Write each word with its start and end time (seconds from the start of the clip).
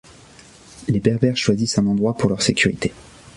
Les 0.87 0.99
Berbères 0.99 1.37
choisissent 1.37 1.77
un 1.77 1.85
endroit 1.85 2.17
pour 2.17 2.31
leur 2.31 2.41
sécurité. 2.41 2.91